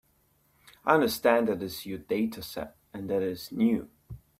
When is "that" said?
1.47-1.57, 3.11-3.21